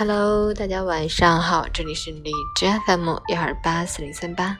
[0.00, 4.56] Hello，大家晚上好，这里是荔枝 FM 幺二八四零三八，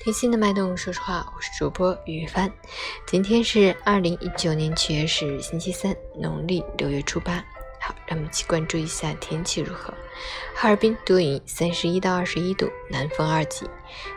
[0.00, 0.74] 听心的脉动。
[0.74, 2.50] 说实话，我是主播于帆。
[3.06, 7.34] 今天是二零一九年七月十日，星期三，农历六月初八。
[7.82, 9.92] 好，让我们一起关注一下天气如何。
[10.54, 13.66] 哈尔滨多云，三十一到二十一度，南风二级，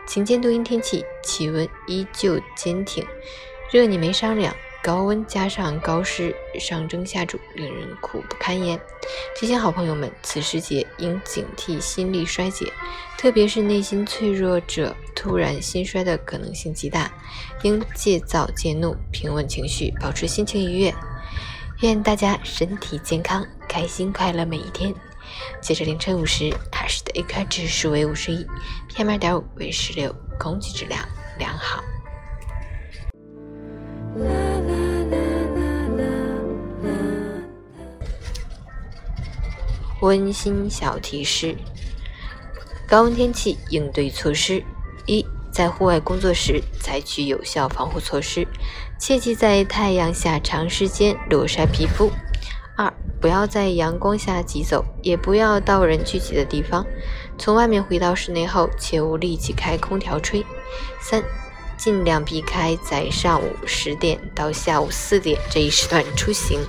[0.07, 3.05] 晴间多云天气，气温依旧坚挺，
[3.73, 4.55] 热你没商量。
[4.84, 8.80] 高温加上高湿上蒸下煮，令人苦不堪言。
[9.35, 12.66] 提醒好朋友们，此时节应警惕心力衰竭，
[13.16, 17.12] 特别是内心脆弱者，突然心衰的可能性极大。
[17.62, 20.94] 应戒躁戒怒，平稳情绪，保持心情愉悦。
[21.81, 24.94] 愿大家身体健康，开心快乐每一天。
[25.61, 28.45] 截至凌晨五时，海市的 AQI 指数为五十一
[28.89, 31.84] ，PM 二点五为十六，空气质量良好。
[40.02, 41.55] 温馨小提示：
[42.88, 44.63] 高温天气应对措施：
[45.05, 48.47] 一，在户外工作时采取有效防护措施，
[48.99, 52.09] 切忌在太阳下长时间裸晒皮肤；
[52.75, 56.83] 二，不要在阳光下急走，也不要到人聚集的地方。
[57.38, 60.43] 从外面回到室内后，切勿立即开空调吹。
[60.99, 61.23] 三，
[61.77, 66.59] 尽量避开在上午十点到下午四点这一时段出行。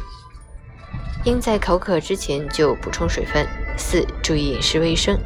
[1.25, 3.47] 应在口渴之前就补充水分。
[3.77, 5.19] 四、注意饮食卫生，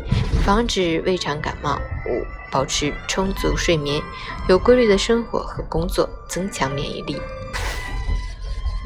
[0.45, 1.81] 防止胃肠感冒。
[2.07, 4.01] 五、保持充足睡眠，
[4.49, 7.21] 有规律的生活和工作，增强免疫力。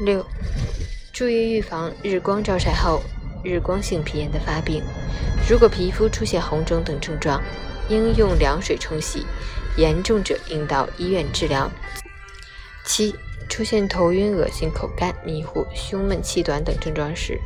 [0.03, 0.25] 六、
[1.13, 3.01] 注意预防日光照晒后
[3.43, 4.81] 日光性皮炎的发病。
[5.47, 7.39] 如果皮肤出现红肿等症状，
[7.87, 9.25] 应用凉水冲洗，
[9.77, 11.69] 严重者应到医院治疗。
[12.83, 13.15] 七。
[13.51, 17.37] 出现头晕、恶心、口干、迷糊、胸闷、气短等症状时，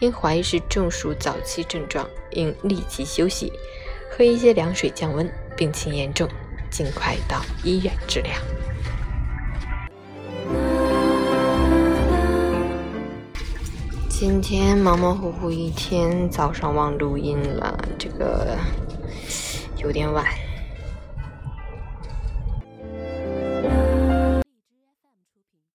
[0.00, 3.52] 应怀疑是中暑早期症状，应立即休息，
[4.10, 5.32] 喝一些凉水降温。
[5.56, 6.28] 病情严重，
[6.68, 8.32] 尽快到医院治疗。
[14.08, 18.58] 今天忙忙乎乎一天，早上忘录音了，这个
[19.76, 20.26] 有点晚。